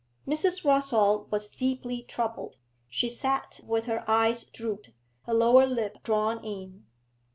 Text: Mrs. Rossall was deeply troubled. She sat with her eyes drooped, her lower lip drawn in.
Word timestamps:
Mrs. 0.27 0.65
Rossall 0.65 1.29
was 1.29 1.51
deeply 1.51 2.01
troubled. 2.01 2.55
She 2.89 3.07
sat 3.07 3.59
with 3.63 3.85
her 3.85 4.03
eyes 4.09 4.45
drooped, 4.45 4.89
her 5.27 5.33
lower 5.35 5.67
lip 5.67 5.99
drawn 6.01 6.43
in. 6.43 6.87